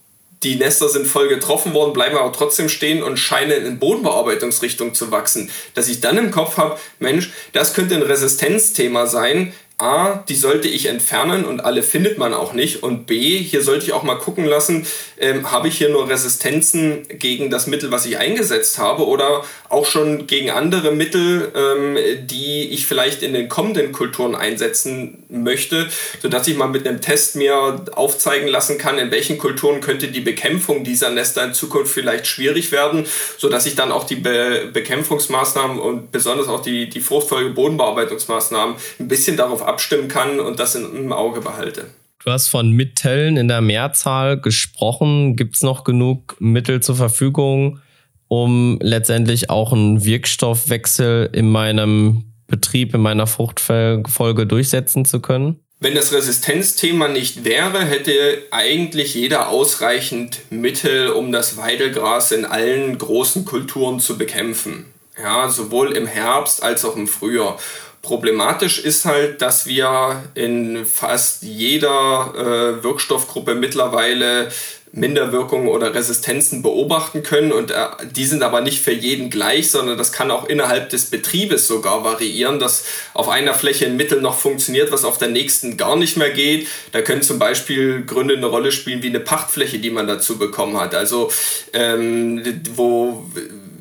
[0.43, 5.11] die Nester sind voll getroffen worden, bleiben aber trotzdem stehen und scheinen in Bodenbearbeitungsrichtung zu
[5.11, 5.51] wachsen.
[5.75, 10.69] Dass ich dann im Kopf habe, Mensch, das könnte ein Resistenzthema sein, A, die sollte
[10.69, 12.83] ich entfernen und alle findet man auch nicht.
[12.83, 14.87] Und B, hier sollte ich auch mal gucken lassen,
[15.19, 19.87] ähm, habe ich hier nur Resistenzen gegen das Mittel, was ich eingesetzt habe oder auch
[19.87, 25.89] schon gegen andere Mittel, ähm, die ich vielleicht in den kommenden Kulturen einsetzen möchte,
[26.21, 30.21] sodass ich mal mit einem Test mir aufzeigen lassen kann, in welchen Kulturen könnte die
[30.21, 33.07] Bekämpfung dieser Nester in Zukunft vielleicht schwierig werden,
[33.39, 39.09] sodass ich dann auch die Be Bekämpfungsmaßnahmen und besonders auch die, die fruchtfolge Bodenbearbeitungsmaßnahmen ein
[39.09, 41.87] bisschen darauf abstimmen kann und das im Auge behalte.
[42.23, 45.37] Du hast von Mitteln in der Mehrzahl gesprochen.
[45.37, 47.81] Gibt es noch genug Mittel zur Verfügung,
[48.29, 55.61] um letztendlich auch einen Wirkstoffwechsel in meinem Betrieb, in meiner Fruchtfolge durchsetzen zu können?
[55.83, 58.13] Wenn das Resistenzthema nicht wäre, hätte
[58.51, 64.85] eigentlich jeder ausreichend Mittel, um das Weidelgras in allen großen Kulturen zu bekämpfen.
[65.19, 67.59] Ja, sowohl im Herbst als auch im Frühjahr.
[68.03, 74.49] Problematisch ist halt, dass wir in fast jeder äh, Wirkstoffgruppe mittlerweile
[74.93, 79.97] Minderwirkungen oder Resistenzen beobachten können und äh, die sind aber nicht für jeden gleich, sondern
[79.97, 82.85] das kann auch innerhalb des Betriebes sogar variieren, dass
[83.15, 86.67] auf einer Fläche ein Mittel noch funktioniert, was auf der nächsten gar nicht mehr geht.
[86.91, 90.81] Da können zum Beispiel Gründe eine Rolle spielen wie eine Pachtfläche, die man dazu bekommen
[90.81, 90.95] hat.
[90.95, 91.31] Also
[91.73, 92.43] ähm,
[92.75, 93.31] wo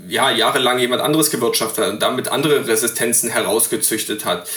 [0.09, 4.49] ja, jahrelang jemand anderes gewirtschaftet hat und damit andere Resistenzen herausgezüchtet hat.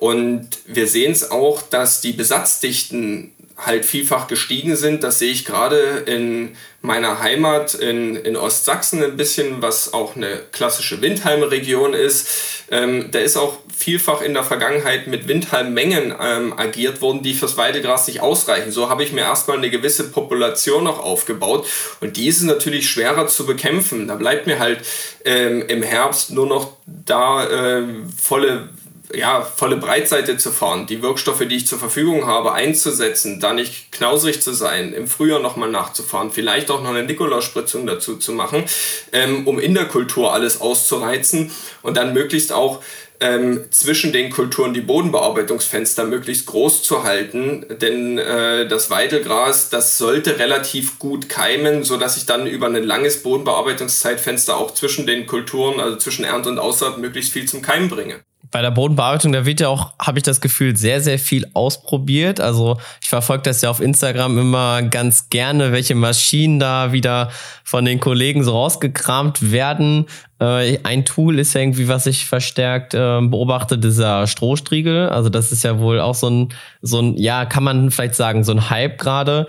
[0.00, 5.04] Und wir sehen es auch, dass die Besatzdichten halt vielfach gestiegen sind.
[5.04, 10.40] Das sehe ich gerade in meiner Heimat in, in Ostsachsen ein bisschen, was auch eine
[10.50, 12.28] klassische Windhalmregion ist.
[12.70, 17.56] Ähm, da ist auch vielfach in der Vergangenheit mit Windhalmmengen ähm, agiert worden, die fürs
[17.56, 18.72] Weidegras nicht ausreichen.
[18.72, 21.66] So habe ich mir erstmal eine gewisse Population noch aufgebaut
[22.00, 24.08] und die ist natürlich schwerer zu bekämpfen.
[24.08, 24.80] Da bleibt mir halt
[25.24, 27.84] ähm, im Herbst nur noch da äh,
[28.20, 28.68] volle
[29.16, 33.92] ja, volle Breitseite zu fahren, die Wirkstoffe, die ich zur Verfügung habe, einzusetzen, da nicht
[33.92, 38.64] knausrig zu sein, im Frühjahr nochmal nachzufahren, vielleicht auch noch eine Nikolausspritzung dazu zu machen,
[39.12, 41.50] ähm, um in der Kultur alles auszureizen
[41.82, 42.82] und dann möglichst auch
[43.24, 49.96] ähm, zwischen den Kulturen die Bodenbearbeitungsfenster möglichst groß zu halten, denn äh, das Weidelgras, das
[49.96, 55.80] sollte relativ gut keimen, sodass ich dann über ein langes Bodenbearbeitungszeitfenster auch zwischen den Kulturen,
[55.80, 58.20] also zwischen Ernte und Aussaat, möglichst viel zum Keimen bringe
[58.54, 62.38] bei der Bodenbearbeitung, da wird ja auch, habe ich das Gefühl, sehr, sehr viel ausprobiert.
[62.38, 67.32] Also ich verfolge das ja auf Instagram immer ganz gerne, welche Maschinen da wieder
[67.64, 70.06] von den Kollegen so rausgekramt werden.
[70.40, 75.08] Äh, ein Tool ist ja irgendwie, was ich verstärkt äh, beobachte, dieser Strohstriegel.
[75.08, 78.44] Also das ist ja wohl auch so ein, so ein, ja, kann man vielleicht sagen,
[78.44, 79.48] so ein Hype gerade.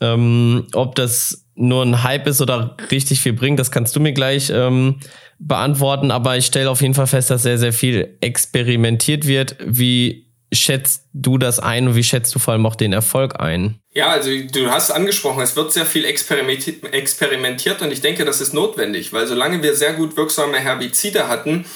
[0.00, 4.14] Ähm, ob das nur ein Hype ist oder richtig viel bringt, das kannst du mir
[4.14, 4.96] gleich ähm,
[5.38, 9.56] beantworten, aber ich stelle auf jeden Fall fest, dass sehr, sehr viel experimentiert wird.
[9.64, 13.80] Wie schätzt du das ein und wie schätzt du vor allem auch den Erfolg ein?
[13.92, 18.54] Ja, also du hast angesprochen, es wird sehr viel experimentiert und ich denke, das ist
[18.54, 21.66] notwendig, weil solange wir sehr gut wirksame Herbizide hatten,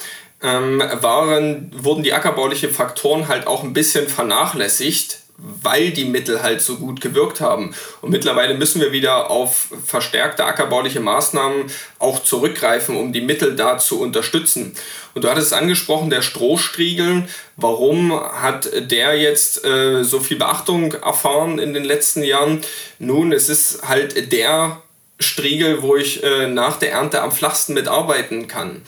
[0.42, 5.19] ähm, waren, wurden die ackerbaulichen Faktoren halt auch ein bisschen vernachlässigt
[5.62, 7.74] weil die Mittel halt so gut gewirkt haben.
[8.00, 13.78] Und mittlerweile müssen wir wieder auf verstärkte ackerbauliche Maßnahmen auch zurückgreifen, um die Mittel da
[13.78, 14.74] zu unterstützen.
[15.14, 17.24] Und du hattest es angesprochen, der Strohstriegel.
[17.56, 22.60] Warum hat der jetzt äh, so viel Beachtung erfahren in den letzten Jahren?
[22.98, 24.80] Nun, es ist halt der
[25.18, 28.82] Striegel, wo ich äh, nach der Ernte am flachsten mitarbeiten kann.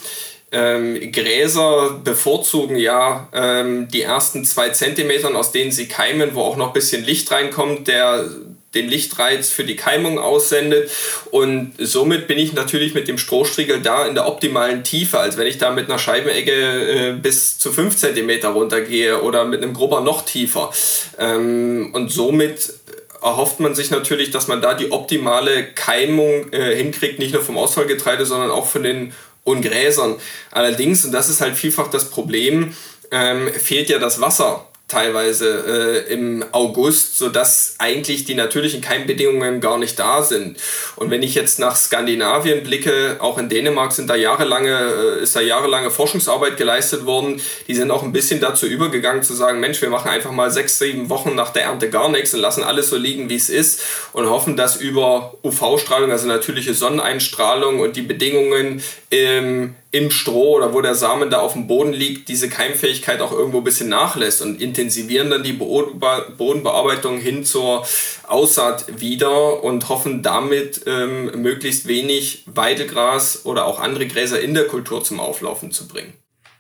[0.53, 6.57] Ähm, Gräser bevorzugen ja ähm, die ersten zwei Zentimetern, aus denen sie keimen, wo auch
[6.57, 8.29] noch ein bisschen Licht reinkommt, der
[8.75, 10.91] den Lichtreiz für die Keimung aussendet.
[11.31, 15.47] Und somit bin ich natürlich mit dem Strohstriegel da in der optimalen Tiefe, als wenn
[15.47, 20.01] ich da mit einer Scheibenecke äh, bis zu 5 cm runtergehe oder mit einem Grubber
[20.01, 20.71] noch tiefer.
[21.19, 22.75] Ähm, und somit
[23.23, 27.57] erhofft man sich natürlich, dass man da die optimale Keimung äh, hinkriegt, nicht nur vom
[27.57, 29.13] Ausfallgetreide, sondern auch von den
[29.45, 30.17] und Gräsern.
[30.51, 32.75] Allerdings, und das ist halt vielfach das Problem,
[33.11, 39.79] ähm, fehlt ja das Wasser teilweise äh, im August, sodass eigentlich die natürlichen Keimbedingungen gar
[39.79, 40.59] nicht da sind.
[40.97, 45.35] Und wenn ich jetzt nach Skandinavien blicke, auch in Dänemark sind da jahrelange, äh, ist
[45.35, 47.41] da jahrelange Forschungsarbeit geleistet worden.
[47.69, 50.79] Die sind auch ein bisschen dazu übergegangen zu sagen, Mensch, wir machen einfach mal sechs,
[50.79, 53.83] sieben Wochen nach der Ernte gar nichts und lassen alles so liegen, wie es ist
[54.13, 60.73] und hoffen, dass über UV-Strahlung, also natürliche Sonneneinstrahlung und die Bedingungen im im Stroh oder
[60.73, 64.41] wo der Samen da auf dem Boden liegt, diese Keimfähigkeit auch irgendwo ein bisschen nachlässt
[64.41, 67.85] und intensivieren dann die Bodenbearbeitung hin zur
[68.27, 74.65] Aussaat wieder und hoffen damit ähm, möglichst wenig Weidelgras oder auch andere Gräser in der
[74.65, 76.15] Kultur zum Auflaufen zu bringen.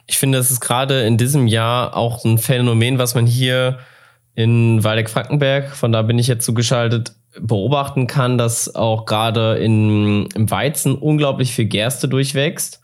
[0.06, 3.78] Ich finde, das ist gerade in diesem Jahr auch ein Phänomen, was man hier
[4.34, 10.96] in Waldeck-Frankenberg, von da bin ich jetzt zugeschaltet, beobachten kann, dass auch gerade im Weizen
[10.96, 12.81] unglaublich viel Gerste durchwächst.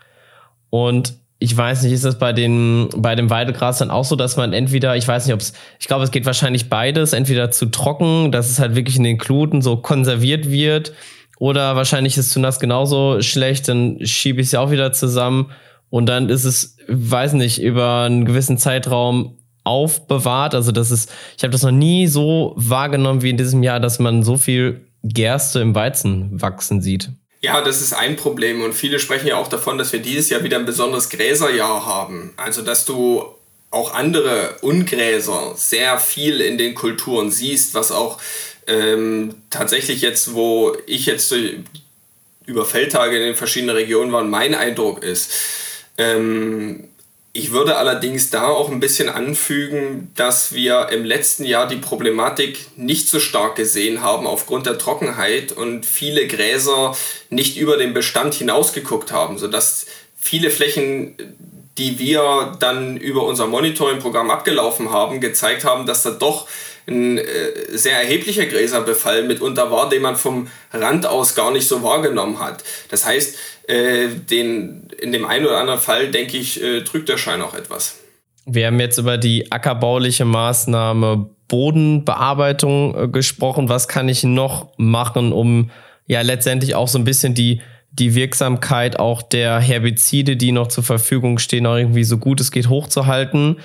[0.70, 4.36] Und ich weiß nicht, ist das bei den bei dem Weidegras dann auch so, dass
[4.36, 7.66] man entweder, ich weiß nicht, ob es, ich glaube, es geht wahrscheinlich beides, entweder zu
[7.66, 10.92] trocken, dass es halt wirklich in den Kluten so konserviert wird,
[11.38, 15.52] oder wahrscheinlich ist zu nass genauso schlecht, dann schiebe ich es ja auch wieder zusammen
[15.90, 20.54] und dann ist es, weiß nicht, über einen gewissen Zeitraum aufbewahrt.
[20.54, 23.98] Also das ist, ich habe das noch nie so wahrgenommen wie in diesem Jahr, dass
[23.98, 27.12] man so viel Gerste im Weizen wachsen sieht.
[27.40, 30.42] Ja, das ist ein Problem und viele sprechen ja auch davon, dass wir dieses Jahr
[30.42, 32.32] wieder ein besonderes Gräserjahr haben.
[32.36, 33.24] Also dass du
[33.70, 38.18] auch andere Ungräser sehr viel in den Kulturen siehst, was auch
[38.66, 41.32] ähm, tatsächlich jetzt, wo ich jetzt
[42.46, 45.32] über Feldtage in den verschiedenen Regionen war, mein Eindruck ist.
[45.96, 46.88] Ähm,
[47.32, 52.66] ich würde allerdings da auch ein bisschen anfügen, dass wir im letzten Jahr die Problematik
[52.76, 56.96] nicht so stark gesehen haben aufgrund der Trockenheit und viele Gräser
[57.30, 59.86] nicht über den Bestand hinausgeguckt haben, sodass
[60.18, 61.16] viele Flächen,
[61.76, 66.48] die wir dann über unser Monitoring-Programm abgelaufen haben, gezeigt haben, dass da doch
[66.88, 67.22] ein äh,
[67.72, 72.64] sehr erheblicher Gräserbefall mitunter war, den man vom Rand aus gar nicht so wahrgenommen hat.
[72.90, 73.36] Das heißt,
[73.68, 77.98] äh, den, in dem einen oder anderen Fall, denke ich, äh, der Schein auch etwas.
[78.46, 83.68] Wir haben jetzt über die ackerbauliche Maßnahme Bodenbearbeitung äh, gesprochen.
[83.68, 85.70] Was kann ich noch machen, um
[86.06, 90.84] ja letztendlich auch so ein bisschen die, die Wirksamkeit auch der Herbizide, die noch zur
[90.84, 93.58] Verfügung stehen, auch irgendwie so gut es geht hochzuhalten?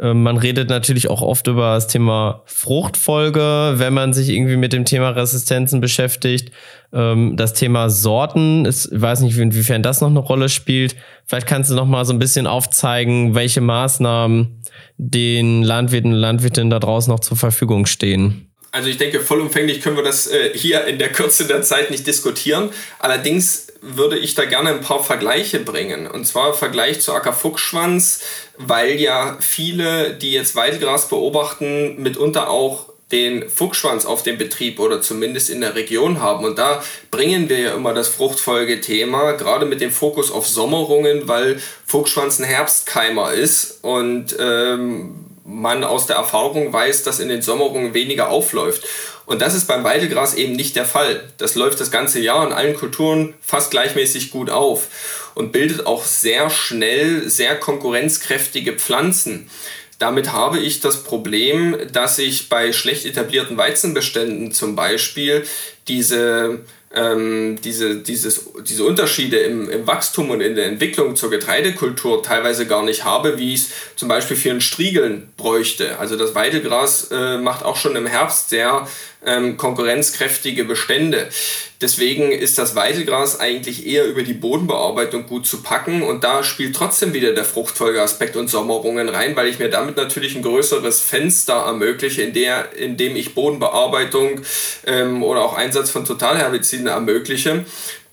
[0.00, 4.72] Ähm, man redet natürlich auch oft über das Thema Fruchtfolge, wenn man sich irgendwie mit
[4.72, 6.50] dem Thema Resistenzen beschäftigt.
[6.92, 10.96] Ähm, das Thema Sorten, ich weiß nicht, inwiefern das noch eine Rolle spielt.
[11.26, 14.62] Vielleicht kannst du noch mal so ein bisschen aufzeigen, welche Maßnahmen
[14.96, 18.53] den Landwirten und Landwirtinnen da draußen noch zur Verfügung stehen.
[18.74, 22.08] Also ich denke, vollumfänglich können wir das äh, hier in der Kürze der Zeit nicht
[22.08, 22.70] diskutieren.
[22.98, 26.08] Allerdings würde ich da gerne ein paar Vergleiche bringen.
[26.08, 28.22] Und zwar Vergleich zu Ackerfuchsschwanz,
[28.58, 35.00] weil ja viele, die jetzt Weidegras beobachten, mitunter auch den Fuchsschwanz auf dem Betrieb oder
[35.00, 36.44] zumindest in der Region haben.
[36.44, 36.82] Und da
[37.12, 42.44] bringen wir ja immer das Fruchtfolgethema, gerade mit dem Fokus auf Sommerungen, weil Fuchsschwanz ein
[42.44, 48.84] Herbstkeimer ist und ähm, man aus der Erfahrung weiß, dass in den Sommerungen weniger aufläuft.
[49.26, 51.22] Und das ist beim Weidelgras eben nicht der Fall.
[51.38, 54.88] Das läuft das ganze Jahr in allen Kulturen fast gleichmäßig gut auf
[55.34, 59.50] und bildet auch sehr schnell sehr konkurrenzkräftige Pflanzen.
[59.98, 65.46] Damit habe ich das Problem, dass ich bei schlecht etablierten Weizenbeständen zum Beispiel
[65.88, 66.60] diese
[66.94, 72.66] ähm, diese, dieses, diese Unterschiede im, im Wachstum und in der Entwicklung zur Getreidekultur teilweise
[72.66, 75.98] gar nicht habe, wie ich es zum Beispiel für ein Striegeln bräuchte.
[75.98, 78.86] Also das Weidelgras äh, macht auch schon im Herbst sehr
[79.26, 81.28] ähm, konkurrenzkräftige Bestände.
[81.80, 86.76] Deswegen ist das Weidelgras eigentlich eher über die Bodenbearbeitung gut zu packen und da spielt
[86.76, 91.54] trotzdem wieder der Fruchtfolgeaspekt und Sommerungen rein, weil ich mir damit natürlich ein größeres Fenster
[91.54, 94.40] ermögliche, in, der, in dem ich Bodenbearbeitung
[94.86, 97.64] ähm, oder auch Einsatz von Totalherbiziden ermögliche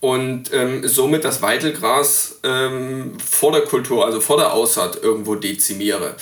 [0.02, 6.16] und ähm, somit das Weidelgras ähm, vor der Kultur, also vor der Aussaat irgendwo dezimiere.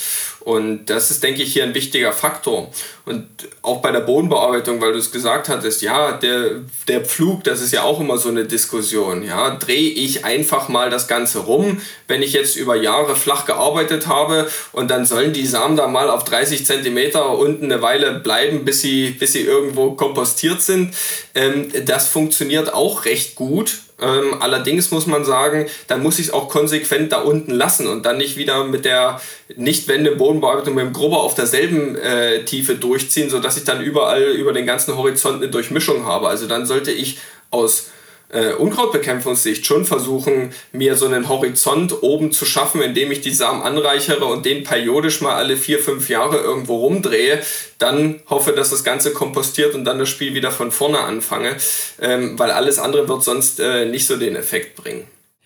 [0.49, 2.71] Und das ist, denke ich, hier ein wichtiger Faktor.
[3.05, 3.27] Und
[3.61, 7.71] auch bei der Bodenbearbeitung, weil du es gesagt hattest, ja, der, der Pflug, das ist
[7.71, 9.21] ja auch immer so eine Diskussion.
[9.21, 14.07] Ja, drehe ich einfach mal das Ganze rum, wenn ich jetzt über Jahre flach gearbeitet
[14.07, 18.65] habe und dann sollen die Samen da mal auf 30 Zentimeter unten eine Weile bleiben,
[18.65, 20.95] bis sie, bis sie irgendwo kompostiert sind.
[21.35, 26.33] Ähm, das funktioniert auch recht gut ähm, allerdings muss man sagen, dann muss ich es
[26.33, 29.21] auch konsequent da unten lassen und dann nicht wieder mit der
[29.55, 34.23] nicht wende Bodenbearbeitung mit dem Grubber auf derselben äh, Tiefe durchziehen, sodass ich dann überall
[34.23, 36.27] über den ganzen Horizont eine Durchmischung habe.
[36.29, 37.19] Also dann sollte ich
[37.51, 37.89] aus
[38.29, 43.61] äh, Unkrautbekämpfungssicht schon versuchen, mir so einen Horizont oben zu schaffen, indem ich die Samen
[43.61, 47.41] anreichere und den periodisch mal alle vier, fünf Jahre irgendwo rumdrehe,
[47.79, 51.55] dann hoffe, dass das Ganze kompostiert und dann das Spiel wieder von vorne anfange,
[51.99, 55.05] ähm, weil alles andere wird sonst äh, nicht so den Effekt bringen.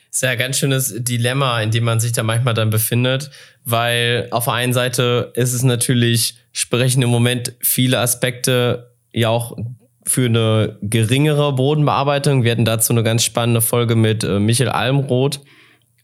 [0.10, 3.32] Das ist ja ein ganz schönes Dilemma, in dem man sich da manchmal dann befindet,
[3.66, 9.58] weil auf der einen Seite ist es natürlich, sprechen im Moment viele Aspekte ja auch
[10.06, 12.44] für eine geringere Bodenbearbeitung.
[12.44, 15.42] Wir hatten dazu eine ganz spannende Folge mit äh, Michael Almroth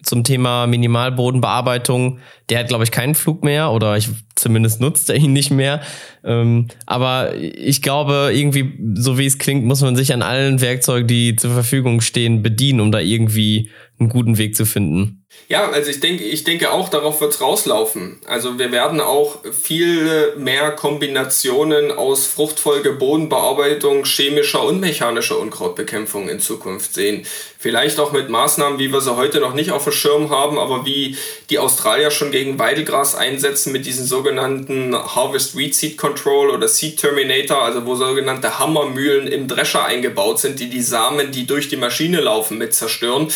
[0.02, 2.20] zum Thema Minimalbodenbearbeitung.
[2.50, 5.82] Der hat, glaube ich, keinen Flug mehr oder ich, zumindest nutzt er ihn nicht mehr.
[6.24, 11.08] Ähm, aber ich glaube, irgendwie, so wie es klingt, muss man sich an allen Werkzeugen,
[11.08, 15.26] die zur Verfügung stehen, bedienen, um da irgendwie einen guten Weg zu finden.
[15.50, 18.20] Ja, also ich denke, ich denke auch, darauf wird es rauslaufen.
[18.28, 26.40] Also wir werden auch viele mehr Kombinationen aus Fruchtfolge, Bodenbearbeitung, chemischer und mechanischer Unkrautbekämpfung in
[26.40, 27.26] Zukunft sehen.
[27.58, 30.86] Vielleicht auch mit Maßnahmen, wie wir sie heute noch nicht auf dem Schirm haben, aber
[30.86, 31.18] wie
[31.50, 36.98] die Australier schon gegen Weidelgras einsetzen mit diesen sogenannten Harvest Weed Seed Control oder Seed
[36.98, 41.78] Terminator, also wo sogenannte Hammermühlen im Drescher eingebaut sind, die die Samen, die durch die
[41.78, 43.30] Maschine laufen, mit zerstören.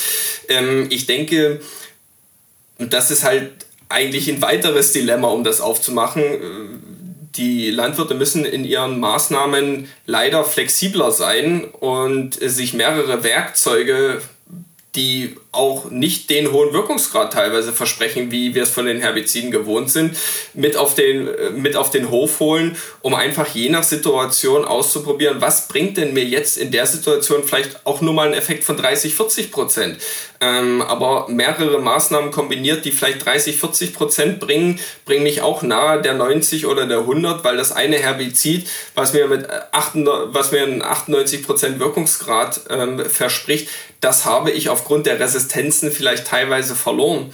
[0.48, 1.60] Ähm, ich denke,
[2.78, 3.52] und das ist halt
[3.90, 6.24] eigentlich ein weiteres Dilemma, um das aufzumachen.
[7.36, 14.22] Die Landwirte müssen in ihren Maßnahmen leider flexibler sein und sich mehrere Werkzeuge,
[14.96, 19.92] die auch nicht den hohen Wirkungsgrad teilweise versprechen, wie wir es von den Herbiziden gewohnt
[19.92, 20.18] sind,
[20.54, 25.42] mit auf den, äh, mit auf den Hof holen, um einfach je nach Situation auszuprobieren,
[25.42, 28.78] was bringt denn mir jetzt in der Situation vielleicht auch nur mal einen Effekt von
[28.78, 29.98] 30, 40 Prozent.
[30.42, 36.02] Ähm, aber mehrere Maßnahmen kombiniert, die vielleicht 30, 40 Prozent bringen, bringen mich auch nahe
[36.02, 40.64] der 90 oder der 100, weil das eine Herbizid, was mir, mit 98, was mir
[40.64, 43.70] einen 98 Prozent Wirkungsgrad ähm, verspricht,
[44.02, 47.32] das habe ich aufgrund der Resistenz Resistenzen vielleicht teilweise verloren.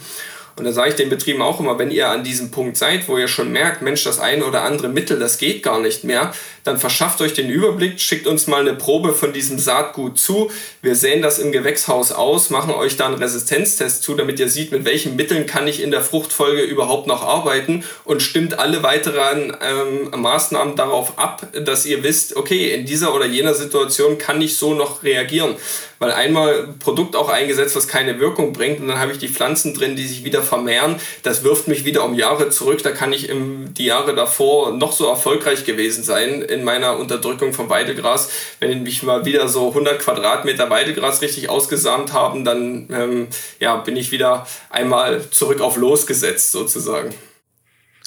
[0.56, 3.16] Und da sage ich den Betrieben auch immer, wenn ihr an diesem Punkt seid, wo
[3.16, 6.32] ihr schon merkt, Mensch, das eine oder andere Mittel, das geht gar nicht mehr,
[6.64, 10.50] dann verschafft euch den Überblick, schickt uns mal eine Probe von diesem Saatgut zu.
[10.82, 14.72] Wir sehen das im Gewächshaus aus, machen euch da einen Resistenztest zu, damit ihr seht,
[14.72, 19.56] mit welchen Mitteln kann ich in der Fruchtfolge überhaupt noch arbeiten und stimmt alle weiteren
[19.62, 24.56] ähm, Maßnahmen darauf ab, dass ihr wisst, okay, in dieser oder jener Situation kann ich
[24.56, 25.56] so noch reagieren.
[25.98, 29.74] Weil einmal Produkt auch eingesetzt, was keine Wirkung bringt und dann habe ich die Pflanzen
[29.74, 30.96] drin, die sich wieder vermehren.
[31.22, 32.82] Das wirft mich wieder um Jahre zurück.
[32.82, 37.52] Da kann ich im, die Jahre davor noch so erfolgreich gewesen sein in meiner Unterdrückung
[37.52, 38.30] vom Weidegras.
[38.58, 43.96] Wenn ich mal wieder so 100 Quadratmeter Weidegras richtig ausgesamt haben, dann ähm, ja, bin
[43.96, 47.14] ich wieder einmal zurück auf losgesetzt sozusagen.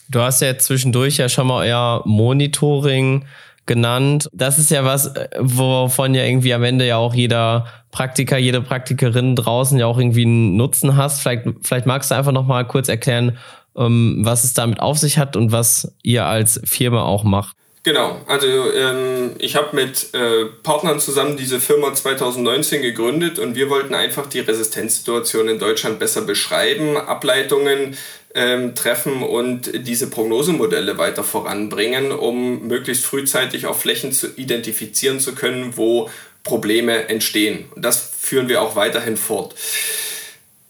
[0.09, 3.25] Du hast ja zwischendurch ja schon mal euer Monitoring
[3.65, 4.29] genannt.
[4.33, 8.61] Das ist ja was, äh, wovon ja irgendwie am Ende ja auch jeder Praktiker, jede
[8.61, 11.21] Praktikerin draußen ja auch irgendwie einen Nutzen hast.
[11.21, 13.37] Vielleicht, vielleicht magst du einfach noch mal kurz erklären,
[13.77, 17.55] ähm, was es damit auf sich hat und was ihr als Firma auch macht.
[17.85, 23.69] Genau, also ähm, ich habe mit äh, Partnern zusammen diese Firma 2019 gegründet und wir
[23.69, 27.97] wollten einfach die Resistenzsituation in Deutschland besser beschreiben, Ableitungen
[28.35, 35.35] ähm, treffen und diese Prognosemodelle weiter voranbringen, um möglichst frühzeitig auf Flächen zu identifizieren zu
[35.35, 36.09] können, wo
[36.45, 37.65] Probleme entstehen.
[37.75, 39.55] Und das führen wir auch weiterhin fort.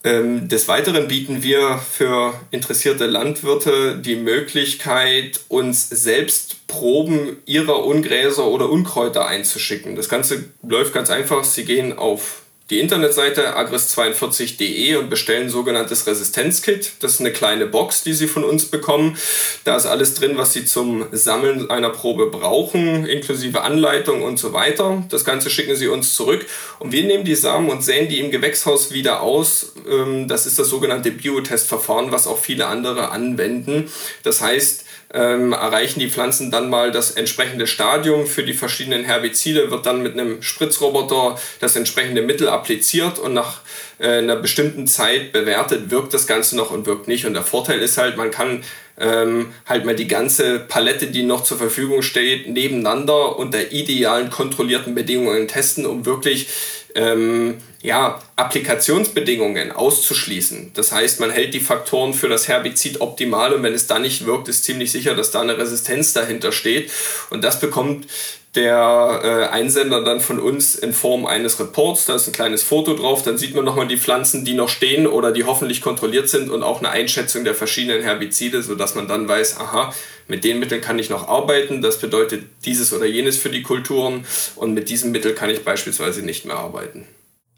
[0.06, 8.46] Ähm, des Weiteren bieten wir für interessierte Landwirte die Möglichkeit, uns selbst Proben ihrer Ungräser
[8.48, 9.96] oder Unkräuter einzuschicken.
[9.96, 11.46] Das Ganze läuft ganz einfach.
[11.46, 12.43] Sie gehen auf
[12.74, 16.94] die Internetseite agris42.de und bestellen sogenanntes Resistenzkit.
[17.02, 19.16] Das ist eine kleine Box, die Sie von uns bekommen.
[19.64, 24.54] Da ist alles drin, was Sie zum Sammeln einer Probe brauchen, inklusive Anleitung und so
[24.54, 25.04] weiter.
[25.10, 26.48] Das Ganze schicken Sie uns zurück
[26.80, 29.74] und wir nehmen die Samen und säen die im Gewächshaus wieder aus.
[29.88, 33.92] Ähm, das ist das sogenannte Biotestverfahren, was auch viele andere anwenden.
[34.24, 39.70] Das heißt, ähm, erreichen die Pflanzen dann mal das entsprechende Stadium für die verschiedenen Herbizide,
[39.70, 43.62] wird dann mit einem Spritzroboter das entsprechende Mittel appliziert und nach
[44.00, 47.26] äh, einer bestimmten Zeit bewertet, wirkt das Ganze noch und wirkt nicht.
[47.26, 48.64] Und der Vorteil ist halt, man kann
[49.00, 54.96] ähm, halt mal die ganze Palette, die noch zur Verfügung steht, nebeneinander unter idealen kontrollierten
[54.96, 56.48] Bedingungen testen, um wirklich
[56.96, 60.72] ähm, ja, Applikationsbedingungen auszuschließen.
[60.74, 64.26] Das heißt, man hält die Faktoren für das Herbizid optimal und wenn es dann nicht
[64.26, 66.90] wirkt, ist ziemlich sicher, dass da eine Resistenz dahinter steht.
[67.30, 68.08] Und das bekommt
[68.56, 72.06] der äh, Einsender dann von uns in Form eines Reports.
[72.06, 75.06] Da ist ein kleines Foto drauf, dann sieht man nochmal die Pflanzen, die noch stehen
[75.06, 79.28] oder die hoffentlich kontrolliert sind und auch eine Einschätzung der verschiedenen Herbizide, sodass man dann
[79.28, 79.94] weiß, aha,
[80.30, 84.26] mit den Mitteln kann ich noch arbeiten, das bedeutet dieses oder jenes für die Kulturen
[84.56, 87.08] und mit diesem Mittel kann ich beispielsweise nicht mehr arbeiten.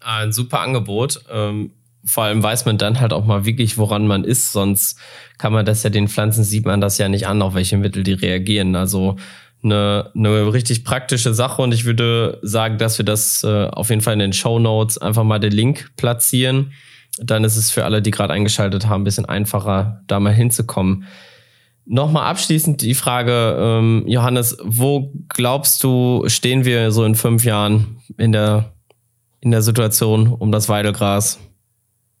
[0.00, 1.22] Ein super Angebot.
[1.30, 1.72] Ähm
[2.06, 4.52] vor allem weiß man dann halt auch mal wirklich, woran man ist.
[4.52, 4.98] Sonst
[5.38, 8.04] kann man das ja den Pflanzen sieht man das ja nicht an, auf welche Mittel
[8.04, 8.76] die reagieren.
[8.76, 9.16] Also
[9.62, 14.02] eine, eine richtig praktische Sache und ich würde sagen, dass wir das äh, auf jeden
[14.02, 16.72] Fall in den Show Notes einfach mal den Link platzieren.
[17.18, 21.04] Dann ist es für alle, die gerade eingeschaltet haben, ein bisschen einfacher, da mal hinzukommen.
[21.86, 27.98] Nochmal abschließend die Frage, ähm, Johannes, wo glaubst du, stehen wir so in fünf Jahren
[28.18, 28.75] in der,
[29.40, 31.38] in der Situation um das Weidelgras?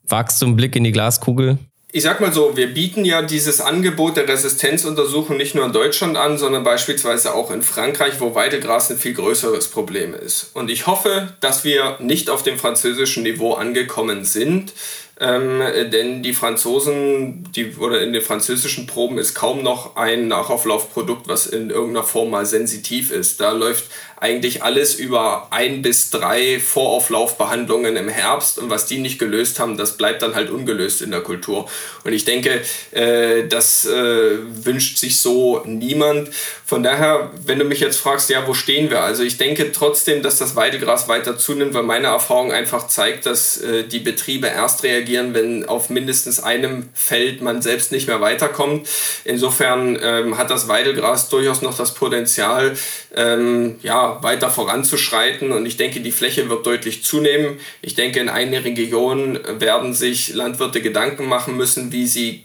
[0.06, 1.58] Wagst du einen Blick in die Glaskugel?
[1.96, 6.18] ich sag mal so, wir bieten ja dieses Angebot der Resistenzuntersuchung nicht nur in Deutschland
[6.18, 10.50] an, sondern beispielsweise auch in Frankreich, wo Weidegras ein viel größeres Problem ist.
[10.52, 14.74] Und ich hoffe, dass wir nicht auf dem französischen Niveau angekommen sind,
[15.18, 21.28] ähm, denn die Franzosen, die, oder in den französischen Proben ist kaum noch ein Nachauflaufprodukt,
[21.28, 23.40] was in irgendeiner Form mal sensitiv ist.
[23.40, 23.86] Da läuft
[24.18, 29.76] eigentlich alles über ein bis drei Vorauflaufbehandlungen im Herbst und was die nicht gelöst haben,
[29.76, 31.68] das bleibt dann halt ungelöst in der Kultur.
[32.02, 32.62] Und ich denke,
[32.92, 36.30] äh, das äh, wünscht sich so niemand.
[36.64, 39.02] Von daher, wenn du mich jetzt fragst, ja, wo stehen wir?
[39.02, 43.58] Also ich denke trotzdem, dass das Weidegras weiter zunimmt, weil meine Erfahrung einfach zeigt, dass
[43.58, 48.88] äh, die Betriebe erst reagieren, wenn auf mindestens einem Feld man selbst nicht mehr weiterkommt.
[49.24, 52.76] Insofern ähm, hat das Weidegras durchaus noch das Potenzial,
[53.14, 55.52] ähm, ja, weiter voranzuschreiten.
[55.52, 57.58] Und ich denke, die Fläche wird deutlich zunehmen.
[57.82, 62.44] Ich denke, in einigen Regionen werden sich Landwirte Gedanken machen müssen, wie sie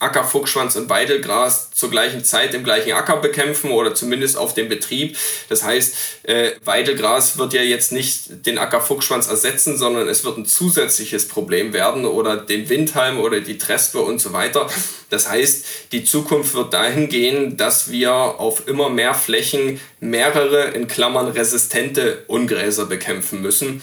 [0.00, 4.68] Acker, Fuchsschwanz und Weidelgras zur gleichen Zeit im gleichen Acker bekämpfen oder zumindest auf dem
[4.68, 5.16] Betrieb.
[5.48, 5.94] Das heißt,
[6.24, 11.26] äh, Weidelgras wird ja jetzt nicht den Acker, Fuchsschwanz ersetzen, sondern es wird ein zusätzliches
[11.26, 14.68] Problem werden oder den Windhalm oder die Trespe und so weiter.
[15.10, 20.86] Das heißt, die Zukunft wird dahin gehen, dass wir auf immer mehr Flächen mehrere in
[20.86, 23.82] Klammern resistente Ungräser bekämpfen müssen.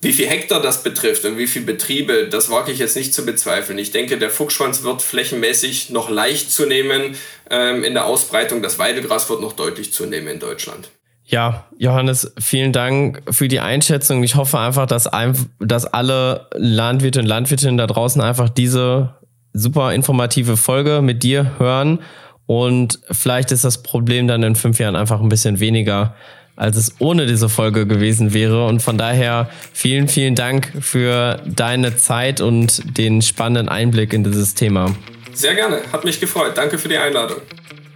[0.00, 3.26] Wie viel Hektar das betrifft und wie viele Betriebe, das wage ich jetzt nicht zu
[3.26, 3.78] bezweifeln.
[3.78, 7.16] Ich denke, der Fuchsschwanz wird flächenmäßig noch leicht zunehmen
[7.50, 8.62] ähm, in der Ausbreitung.
[8.62, 10.90] Das Weidegras wird noch deutlich zunehmen in Deutschland.
[11.24, 14.22] Ja, Johannes, vielen Dank für die Einschätzung.
[14.22, 19.16] Ich hoffe einfach, dass, ein, dass alle Landwirte und Landwirtinnen da draußen einfach diese
[19.52, 21.98] super informative Folge mit dir hören.
[22.46, 26.14] Und vielleicht ist das Problem dann in fünf Jahren einfach ein bisschen weniger
[26.58, 28.66] als es ohne diese Folge gewesen wäre.
[28.66, 34.54] Und von daher vielen, vielen Dank für deine Zeit und den spannenden Einblick in dieses
[34.54, 34.94] Thema.
[35.32, 36.52] Sehr gerne, hat mich gefreut.
[36.56, 37.38] Danke für die Einladung.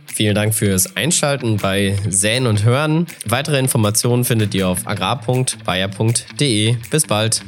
[0.07, 3.07] Vielen Dank fürs Einschalten bei Säen und Hören.
[3.27, 6.77] Weitere Informationen findet ihr auf agrar.bayer.de.
[6.91, 7.43] Bis bald.